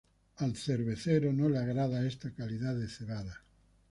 Al 0.37 0.55
cervecero 0.57 1.31
no 1.31 1.47
le 1.47 1.59
agrada 1.59 2.07
esta 2.07 2.31
calidad 2.33 2.73
de 2.75 2.87
cebada. 2.89 3.43